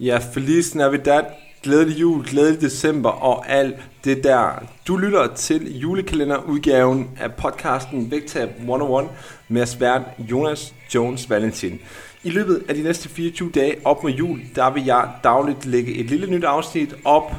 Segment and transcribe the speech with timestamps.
[0.00, 1.22] Ja, Feliz Navidad,
[1.62, 4.62] glædelig jul, glædelig december og alt det der.
[4.88, 9.08] Du lytter til julekalenderudgaven af podcasten Vægtab 101
[9.48, 11.80] med svært Jonas Jones Valentin.
[12.24, 15.94] I løbet af de næste 24 dage op mod jul, der vil jeg dagligt lægge
[15.94, 17.32] et lille nyt afsnit op,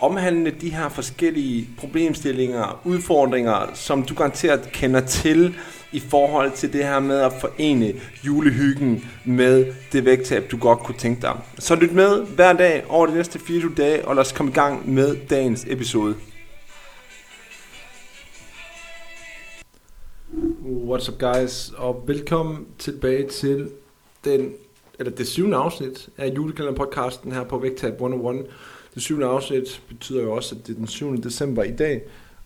[0.00, 5.54] omhandlende de her forskellige problemstillinger, udfordringer, som du garanteret kender til
[5.92, 7.94] i forhold til det her med at forene
[8.26, 11.40] julehyggen med det vægttab, du godt kunne tænke dig.
[11.58, 14.54] Så lyt med hver dag over de næste 24 dage, og lad os komme i
[14.54, 16.14] gang med dagens episode.
[20.64, 23.70] What's up guys, og velkommen tilbage til
[24.24, 24.52] den,
[24.98, 28.46] eller det syvende afsnit af julekalender-podcasten her på Vægtab 101.
[28.94, 31.16] Det syvende afsnit betyder jo også, at det er den 7.
[31.16, 32.02] december i dag,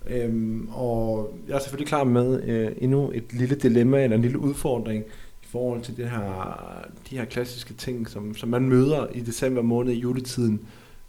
[0.07, 4.39] Øhm, og jeg er selvfølgelig klar med øh, endnu et lille dilemma eller en lille
[4.39, 5.05] udfordring
[5.43, 9.63] i forhold til det her, de her klassiske ting, som, som man møder i december
[9.63, 10.61] måned i juletiden,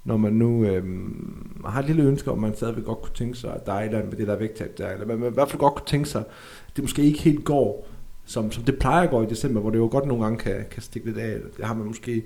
[0.03, 3.53] når man nu øhm, har et lille ønske om, man stadigvæk godt kunne tænke sig,
[3.53, 5.33] at der er et eller andet med det der vægttab der, eller man, man i
[5.33, 6.23] hvert fald godt kunne tænke sig,
[6.67, 7.87] at det måske ikke helt går,
[8.25, 10.65] som, som det plejer at gå i december, hvor det jo godt nogle gange kan,
[10.71, 11.37] kan stikke lidt af.
[11.57, 12.23] Det har man måske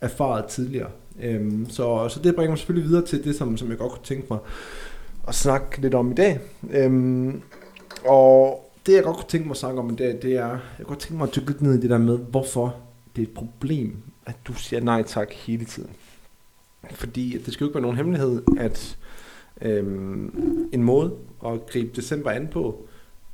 [0.00, 0.90] erfaret tidligere.
[1.22, 4.04] Øhm, så, så det bringer mig selvfølgelig videre til det, som, som jeg godt kunne
[4.04, 4.38] tænke mig
[5.28, 6.40] at snakke lidt om i dag.
[6.70, 7.42] Øhm,
[8.04, 10.60] og det jeg godt kunne tænke mig at snakke om i dag, det er, jeg
[10.76, 12.76] kunne godt tænke mig at dykke lidt ned i det der med, hvorfor
[13.16, 15.90] det er et problem, at du siger nej tak hele tiden.
[16.90, 18.96] Fordi det skal jo ikke være nogen hemmelighed, at
[19.62, 21.14] øhm, en måde
[21.46, 22.86] at gribe december an på,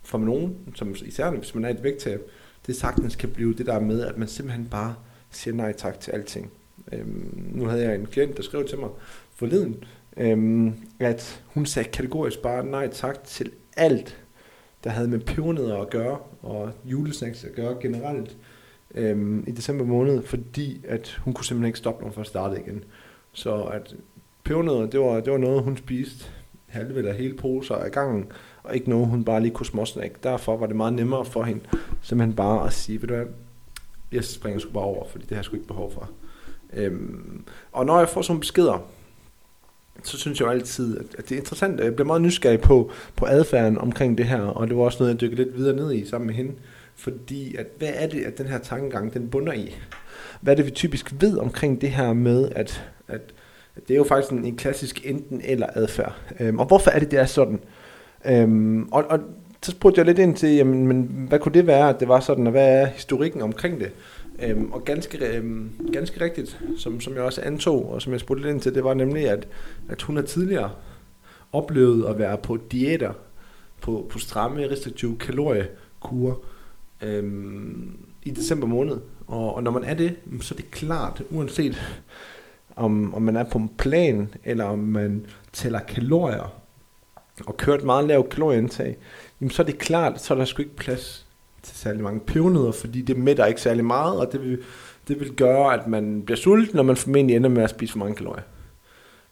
[0.03, 2.31] for nogen, som især hvis man er et vægttab,
[2.67, 4.95] det sagtens kan blive det der med, at man simpelthen bare
[5.31, 6.50] siger nej tak til alting.
[6.92, 8.89] Øhm, nu havde jeg en klient, der skrev til mig
[9.34, 9.84] forleden,
[10.17, 14.25] øhm, at hun sagde kategorisk bare nej tak til alt,
[14.84, 18.37] der havde med pebernødder at gøre, og julesnacks at gøre generelt
[18.94, 22.61] øhm, i december måned, fordi at hun kunne simpelthen ikke stoppe, når hun først startede
[22.61, 22.84] igen.
[23.33, 23.94] Så at
[24.44, 26.25] pebernødder, det var, det var noget, hun spiste
[26.67, 28.27] halve eller hele poser af gangen,
[28.62, 30.17] og ikke noget, hun bare lige kunne småsnakke.
[30.22, 31.61] Derfor var det meget nemmere for hende,
[32.03, 33.27] simpelthen bare at sige, ved du hvad,
[34.12, 36.11] jeg springer sgu bare over, fordi det har jeg sgu ikke behov for.
[36.72, 38.88] Øhm, og når jeg får sådan beskeder,
[40.03, 41.81] så synes jeg jo altid, at det er interessant.
[41.81, 45.12] Jeg bliver meget nysgerrig på, på adfærden omkring det her, og det var også noget,
[45.12, 46.53] jeg dykkede lidt videre ned i sammen med hende.
[46.97, 49.77] Fordi, at, hvad er det, at den her tankegang, den bunder i?
[50.41, 53.21] Hvad er det, vi typisk ved omkring det her med, at, at,
[53.77, 56.16] at det er jo faktisk en, en klassisk enten eller adfærd.
[56.41, 57.61] Øhm, og hvorfor er det, det er sådan?
[58.26, 59.21] Øhm, og, og
[59.62, 62.21] så spurgte jeg lidt ind til, jamen, men hvad kunne det være, at det var
[62.21, 63.93] sådan, og hvad er historikken omkring det?
[64.43, 68.43] Øhm, og ganske, øhm, ganske rigtigt, som, som jeg også antog, og som jeg spurgte
[68.43, 69.49] lidt ind til, det var nemlig, at,
[69.89, 70.71] at hun har tidligere
[71.53, 73.12] oplevet at være på diæter,
[73.81, 76.34] på, på stramme, restriktive kaloriekurer
[77.03, 79.00] øhm, i december måned.
[79.27, 81.99] Og, og når man er det, så er det klart, uanset
[82.77, 86.61] om, om man er på en plan, eller om man tæller kalorier,
[87.47, 88.97] og kører et meget lavt kalorieindtag,
[89.41, 91.24] jamen så er det klart, så er der sgu ikke plads
[91.64, 94.58] til særlig mange pebernødder, fordi det mætter ikke særlig meget, og det vil,
[95.08, 97.98] det vil gøre, at man bliver sulten, når man formentlig ender med at spise for
[97.98, 98.42] mange kalorier.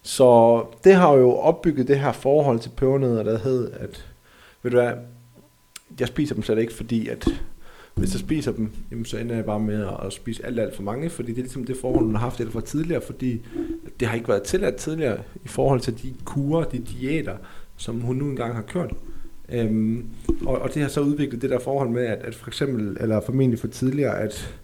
[0.02, 4.06] Så det har jo opbygget det her forhold til pebernødder, der hed, at
[4.62, 4.92] ved du hvad,
[6.00, 7.28] jeg spiser dem slet ikke, fordi at
[7.94, 10.82] hvis jeg spiser dem, jamen, så ender jeg bare med at spise alt, alt for
[10.82, 13.40] mange, fordi det er ligesom det forhold, man har haft det fra tidligere, fordi
[14.00, 17.36] det har ikke været tilladt tidligere i forhold til de kurer, de diæter,
[17.76, 18.92] som hun nu engang har kørt.
[19.52, 20.06] Øhm,
[20.46, 23.20] og, og det har så udviklet det der forhold med, at, at for eksempel, eller
[23.20, 24.58] formentlig for tidligere, at,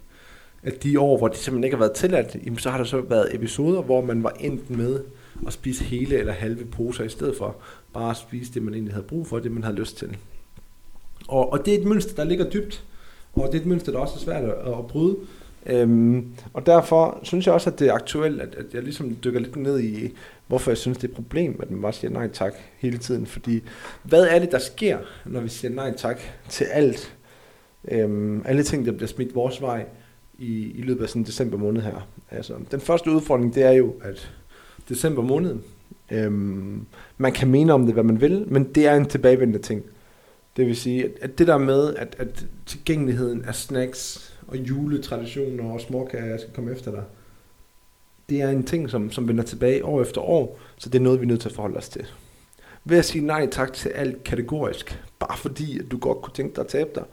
[0.63, 3.01] at de år, hvor det simpelthen ikke har været tilladt, jamen, så har der så
[3.01, 4.99] været episoder, hvor man var endt med
[5.47, 7.55] at spise hele eller halve poser, i stedet for
[7.93, 10.17] bare at spise det, man egentlig havde brug for, det man havde lyst til.
[11.27, 12.83] Og, og det er et mønster, der ligger dybt,
[13.33, 15.15] og det er et mønster, der også er svært at, at bryde.
[15.65, 19.39] Øhm, og derfor synes jeg også, at det er aktuelt, at, at jeg ligesom dykker
[19.39, 20.13] lidt ned i,
[20.47, 23.25] hvorfor jeg synes, det er et problem, at man bare siger nej tak hele tiden.
[23.25, 23.63] Fordi,
[24.03, 26.19] hvad er det, der sker, når vi siger nej tak
[26.49, 27.15] til alt?
[27.91, 29.85] Øhm, alle ting, der bliver smidt vores vej
[30.39, 32.07] i, i løbet af sådan december måned her.
[32.31, 34.31] Altså, den første udfordring, det er jo, at
[34.89, 35.55] december måned,
[36.11, 36.85] øhm,
[37.17, 39.83] man kan mene om det, hvad man vil, men det er en tilbagevendende ting.
[40.57, 45.71] Det vil sige, at, at det der med, at, at tilgængeligheden af snacks og juletraditioner
[45.71, 47.03] og småkager skal komme efter dig,
[48.29, 51.19] det er en ting, som, som vender tilbage år efter år, så det er noget,
[51.19, 52.07] vi er nødt til at forholde os til.
[52.85, 56.55] Ved at sige nej tak til alt kategorisk, bare fordi, at du godt kunne tænke
[56.55, 57.03] dig at tabe dig,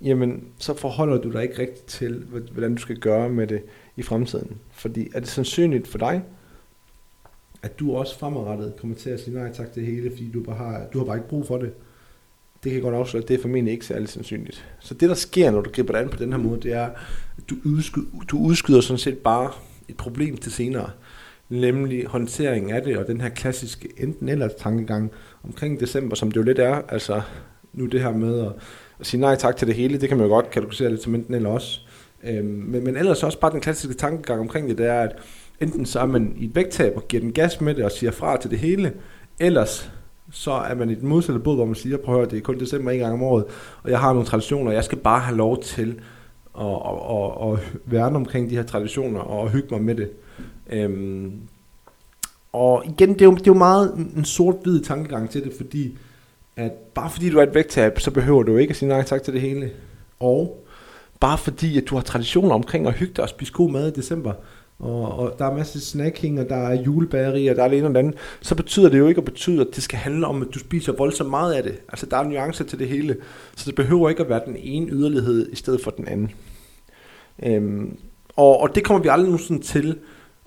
[0.00, 3.62] jamen, så forholder du dig ikke rigtigt til, hvordan du skal gøre med det
[3.96, 4.58] i fremtiden.
[4.70, 6.22] Fordi er det sandsynligt for dig,
[7.62, 10.42] at du også fremadrettet kommer til at sige nej tak til det hele, fordi du,
[10.42, 11.72] bare har, du har bare ikke brug for det.
[12.64, 14.64] Det kan godt afsløre, at det er formentlig ikke særlig sandsynligt.
[14.80, 16.88] Så det, der sker, når du griber det an på den her måde, det er,
[17.38, 19.50] at du udskyder, du udskyder sådan set bare
[19.88, 20.90] et problem til senere,
[21.48, 25.10] nemlig håndteringen af det, og den her klassiske enten eller tankegang
[25.44, 27.20] omkring december, som det jo lidt er, altså
[27.72, 28.52] nu det her med at,
[29.00, 31.14] at sige nej tak til det hele, det kan man jo godt kategorisere lidt som
[31.14, 31.80] enten eller også.
[32.24, 35.16] Øhm, men, men ellers også bare den klassiske tankegang omkring det, det er, at
[35.60, 38.10] enten så er man i et vægttab og giver den gas med det og siger
[38.10, 38.92] fra til det hele,
[39.40, 39.90] ellers
[40.30, 42.42] så er man i den modsatte båd, hvor man siger, prøv at høre, det er
[42.42, 43.44] kun december en gang om året,
[43.82, 46.00] og jeg har nogle traditioner, og jeg skal bare have lov til
[46.60, 50.10] at, at, at, at værne omkring de her traditioner og hygge mig med det.
[50.70, 51.32] Øhm,
[52.52, 55.98] og igen, det er jo, det er jo meget en sort-hvid tankegang til det, fordi
[56.56, 59.22] at bare fordi du er et vægttab, så behøver du ikke at sige nej tak
[59.22, 59.70] til det hele.
[60.20, 60.66] Og
[61.20, 63.90] bare fordi, at du har traditioner omkring at hygge dig og spise god mad i
[63.90, 64.32] december,
[64.78, 67.78] og, og der er masser af snacking, og der er julebageri, og der er det
[67.78, 70.26] ene og det andet, så betyder det jo ikke at betyde, at det skal handle
[70.26, 71.78] om, at du spiser voldsomt meget af det.
[71.88, 73.16] Altså, der er nuancer til det hele,
[73.56, 76.30] så det behøver ikke at være den ene yderlighed i stedet for den anden.
[77.42, 77.96] Øhm,
[78.36, 79.98] og, og det kommer vi aldrig nogensinde til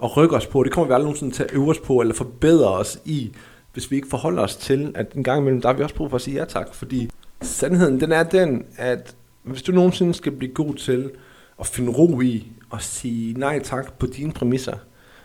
[0.04, 2.13] at rykke os på, det kommer vi aldrig nogensinde til at øve os på, eller
[2.13, 3.31] forbedre os i,
[3.74, 6.10] hvis vi ikke forholder os til, at en gang imellem, der har vi også brug
[6.10, 7.10] for at sige ja tak, fordi
[7.42, 11.12] sandheden, den er den, at hvis du nogensinde skal blive god til
[11.60, 14.76] at finde ro i at sige nej tak på dine præmisser,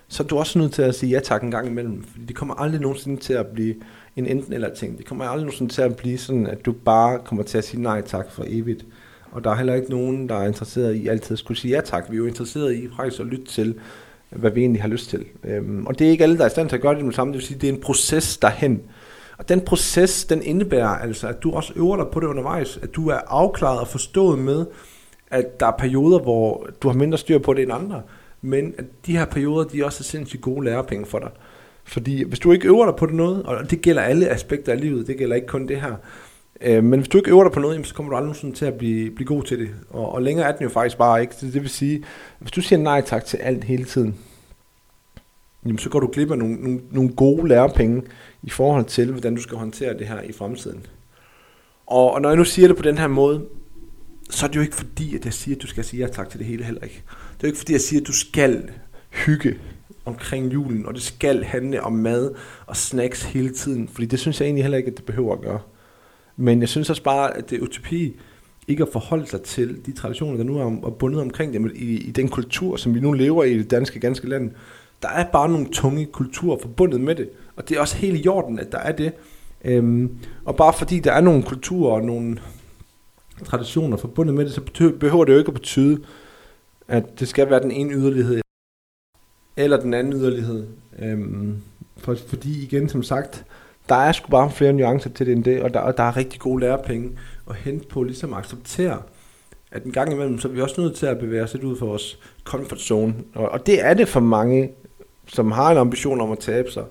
[0.08, 2.04] så er du også nødt til at sige ja tak en gang imellem.
[2.04, 3.74] Fordi det kommer aldrig nogensinde til at blive
[4.16, 4.98] en enten eller ting.
[4.98, 7.82] Det kommer aldrig nogensinde til at blive sådan, at du bare kommer til at sige
[7.82, 8.86] nej tak for evigt.
[9.32, 11.80] Og der er heller ikke nogen, der er interesseret i altid at skulle sige ja
[11.80, 12.04] tak.
[12.10, 13.74] Vi er jo interesseret i faktisk at lytte til,
[14.30, 15.24] hvad vi egentlig har lyst til.
[15.44, 17.12] Øhm, og det er ikke alle, der er i stand til at gøre det med
[17.12, 17.32] samme.
[17.32, 18.82] Det vil sige, det er en proces derhen.
[19.38, 22.78] Og den proces, den indebærer altså, at du også øver dig på det undervejs.
[22.82, 24.66] At du er afklaret og forstået med,
[25.30, 28.02] at der er perioder, hvor du har mindre styr på det end andre,
[28.42, 31.30] men at de her perioder, de er også sindssygt gode lærepenge for dig.
[31.84, 34.80] Fordi hvis du ikke øver dig på det noget, og det gælder alle aspekter af
[34.80, 35.94] livet, det gælder ikke kun det her,
[36.60, 38.64] øh, men hvis du ikke øver dig på noget, så kommer du aldrig sådan til
[38.64, 39.68] at blive, blive god til det.
[39.90, 41.34] Og, og længere er den jo faktisk bare ikke.
[41.40, 42.04] Det, det vil sige,
[42.38, 44.18] hvis du siger nej tak til alt hele tiden,
[45.64, 48.02] jamen så går du glip af nogle, nogle, nogle gode lærepenge
[48.42, 50.86] i forhold til, hvordan du skal håndtere det her i fremtiden.
[51.86, 53.44] Og, og når jeg nu siger det på den her måde,
[54.30, 56.30] så er det jo ikke fordi, at jeg siger, at du skal sige ja tak
[56.30, 57.02] til det hele heller ikke.
[57.06, 58.70] Det er jo ikke fordi, jeg siger, at du skal
[59.10, 59.58] hygge
[60.04, 62.34] omkring julen, og det skal handle om mad
[62.66, 65.40] og snacks hele tiden, fordi det synes jeg egentlig heller ikke, at det behøver at
[65.40, 65.60] gøre.
[66.36, 68.16] Men jeg synes også bare, at det er utopi
[68.68, 72.10] ikke at forholde sig til de traditioner, der nu er bundet omkring dem i, i
[72.10, 74.50] den kultur, som vi nu lever i det danske ganske land.
[75.02, 78.28] Der er bare nogle tunge kulturer forbundet med det, og det er også helt i
[78.28, 79.12] orden, at der er det.
[79.64, 80.10] Øhm,
[80.44, 82.38] og bare fordi der er nogle kulturer og nogle
[83.44, 86.02] traditioner forbundet med det, så behøver det jo ikke at betyde,
[86.88, 88.40] at det skal være den ene yderlighed,
[89.56, 90.66] eller den anden yderlighed.
[90.98, 91.62] Øhm,
[91.96, 93.44] for, fordi igen, som sagt,
[93.88, 96.16] der er sgu bare flere nuancer til det end det, og der, og der er
[96.16, 97.18] rigtig gode lærepenge
[97.50, 99.02] at hente på ligesom at acceptere,
[99.70, 101.76] at en gang imellem, så er vi også nødt til at bevæge os lidt ud
[101.76, 103.14] for vores comfort zone.
[103.34, 104.70] Og, og det er det for mange,
[105.26, 106.84] som har en ambition om at tabe sig,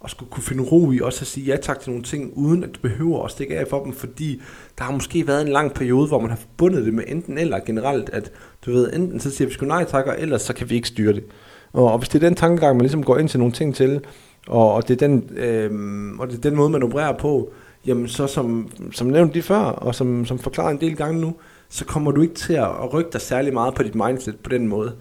[0.00, 2.64] og skulle kunne finde ro i også at sige ja tak til nogle ting, uden
[2.64, 4.42] at du behøver at stikke af for dem, fordi
[4.78, 7.58] der har måske været en lang periode, hvor man har forbundet det med enten eller
[7.66, 8.32] generelt, at
[8.66, 10.88] du ved, enten så siger vi sgu nej tak, og ellers så kan vi ikke
[10.88, 11.24] styre det.
[11.72, 14.00] Og, og hvis det er den tankegang, man ligesom går ind til nogle ting til,
[14.46, 15.70] og, og, det, er den, øh,
[16.18, 17.52] og det er den måde, man opererer på,
[17.86, 21.34] jamen så som, som nævnt lige før, og som, som forklaret en del gange nu,
[21.68, 24.68] så kommer du ikke til at rykke dig særlig meget på dit mindset på den
[24.68, 24.92] måde,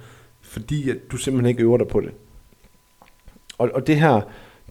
[0.41, 2.11] fordi at du simpelthen ikke øver dig på det.
[3.57, 4.21] Og, og det her,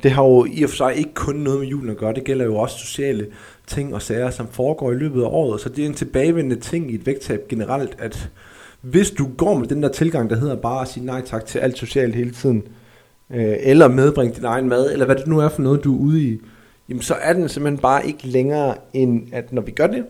[0.03, 2.25] det har jo i og for sig ikke kun noget med julen at gøre, det
[2.25, 3.27] gælder jo også sociale
[3.67, 6.91] ting og sager, som foregår i løbet af året, så det er en tilbagevendende ting
[6.91, 8.31] i et vægttab generelt, at
[8.81, 11.59] hvis du går med den der tilgang, der hedder bare at sige nej tak til
[11.59, 12.63] alt socialt hele tiden,
[13.31, 16.01] øh, eller medbringe din egen mad, eller hvad det nu er for noget, du er
[16.01, 16.41] ude i,
[16.89, 20.05] jamen så er den simpelthen bare ikke længere end, at når vi gør det,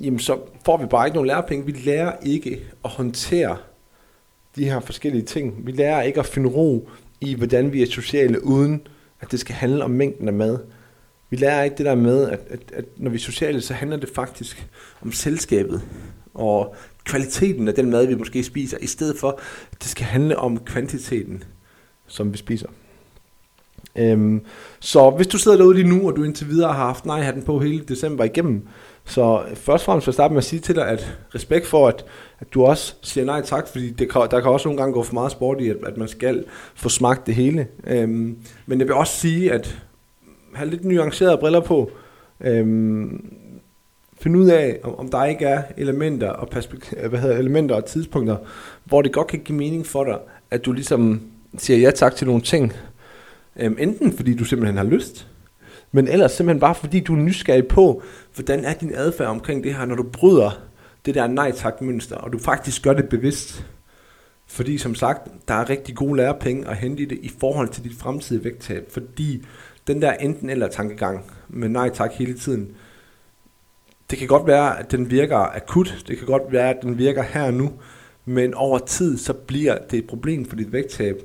[0.00, 1.66] jamen så får vi bare ikke nogen lærepenge.
[1.66, 3.56] Vi lærer ikke at håndtere
[4.56, 5.66] de her forskellige ting.
[5.66, 6.88] Vi lærer ikke at finde ro
[7.22, 8.86] i, hvordan vi er sociale, uden
[9.20, 10.58] at det skal handle om mængden af mad.
[11.30, 13.96] Vi lærer ikke det der med, at, at, at når vi er sociale, så handler
[13.96, 14.68] det faktisk
[15.02, 15.82] om selskabet
[16.34, 19.40] og kvaliteten af den mad, vi måske spiser, i stedet for,
[19.72, 21.44] at det skal handle om kvantiteten,
[22.06, 22.68] som vi spiser.
[23.96, 24.40] Øhm,
[24.80, 27.42] så hvis du sidder derude lige nu, og du indtil videre har haft nej den
[27.42, 28.68] på hele december igennem,
[29.04, 31.88] så først og fremmest vil jeg starte med at sige til dig, at respekt for,
[31.88, 32.04] at,
[32.40, 35.02] at du også siger nej tak, fordi det kan, der kan også nogle gange gå
[35.02, 37.66] for meget sport i, at, at man skal få smagt det hele.
[37.86, 38.36] Øhm,
[38.66, 39.78] men jeg vil også sige, at
[40.54, 41.90] have lidt nuancerede briller på.
[42.40, 43.32] Øhm,
[44.20, 46.48] find ud af, om, om der ikke er elementer og,
[46.96, 48.36] øh, hvad hedder, elementer og tidspunkter,
[48.84, 50.18] hvor det godt kan give mening for dig,
[50.50, 51.20] at du ligesom
[51.58, 52.72] siger ja tak til nogle ting.
[53.56, 55.28] Øhm, enten fordi du simpelthen har lyst,
[55.92, 58.02] men ellers simpelthen bare fordi du er nysgerrig på,
[58.34, 60.60] hvordan er din adfærd omkring det her, når du bryder
[61.06, 63.66] det der nej tak mønster, og du faktisk gør det bevidst.
[64.46, 67.84] Fordi som sagt, der er rigtig gode lærepenge at hente i det i forhold til
[67.84, 68.90] dit fremtidige vægttab.
[68.90, 69.44] Fordi
[69.86, 72.70] den der enten eller tankegang med nej tak hele tiden,
[74.10, 76.04] det kan godt være, at den virker akut.
[76.08, 77.72] Det kan godt være, at den virker her og nu.
[78.24, 81.16] Men over tid, så bliver det et problem for dit vægttab,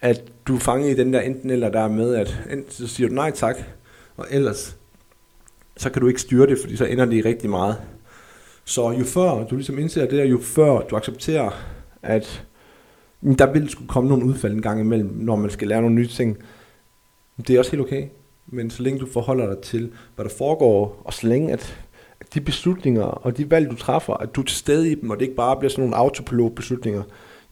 [0.00, 3.08] at du er fanget i den der enten eller der med, at enten så siger
[3.08, 3.56] du nej tak,
[4.16, 4.76] og ellers
[5.76, 7.76] så kan du ikke styre det, fordi så ender det i rigtig meget.
[8.64, 11.50] Så jo før du ligesom indser det, og jo før du accepterer,
[12.02, 12.46] at
[13.20, 15.94] mm, der vil skulle komme nogle udfald en gang imellem, når man skal lære nogle
[15.94, 16.38] nye ting,
[17.46, 18.06] det er også helt okay.
[18.46, 21.84] Men så længe du forholder dig til, hvad der foregår, og så længe at
[22.34, 25.16] de beslutninger og de valg, du træffer, at du er til stede i dem, og
[25.16, 27.02] det ikke bare bliver sådan nogle autopilot beslutninger,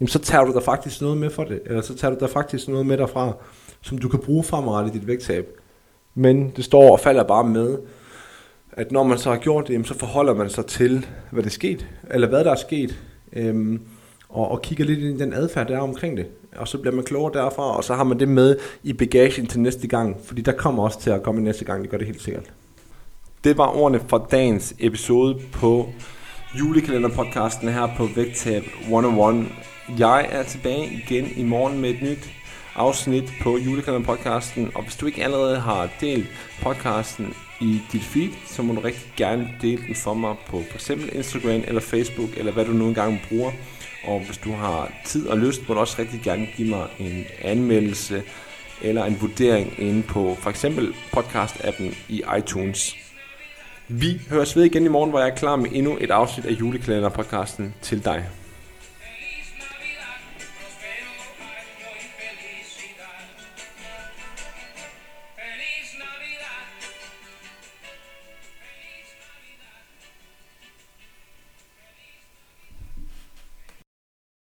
[0.00, 2.26] jamen så tager du der faktisk noget med for det, eller så tager du der
[2.26, 3.32] faktisk noget med derfra,
[3.80, 5.48] som du kan bruge fremadrettet i dit vægttab.
[6.14, 7.78] Men det står og falder bare med,
[8.72, 11.50] at når man så har gjort det, så forholder man sig til, hvad der er
[11.50, 12.98] sket, eller hvad der er sket,
[13.32, 13.80] øhm,
[14.28, 16.26] og, og kigger lidt ind i den adfærd, der er omkring det.
[16.56, 19.60] Og så bliver man klogere derfra, og så har man det med i bagagen til
[19.60, 22.22] næste gang, fordi der kommer også til at komme næste gang, det gør det helt
[22.22, 22.52] sikkert.
[23.44, 25.88] Det var ordene for dagens episode på
[26.58, 29.46] julekalenderpodcasten her på Vægtab 101.
[29.88, 32.30] Jeg er tilbage igen i morgen med et nyt
[32.74, 36.26] afsnit på julekalenderpodcasten, og hvis du ikke allerede har delt
[36.62, 40.90] podcasten i dit feed, så må du rigtig gerne dele den for mig på f.eks.
[40.90, 43.52] Instagram eller Facebook, eller hvad du nu engang bruger.
[44.04, 47.24] Og hvis du har tid og lyst, må du også rigtig gerne give mig en
[47.42, 48.22] anmeldelse
[48.82, 52.96] eller en vurdering inde på for eksempel podcast-appen i iTunes.
[53.88, 56.52] Vi høres ved igen i morgen, hvor jeg er klar med endnu et afsnit af
[56.52, 58.24] julekalender-podcasten til dig.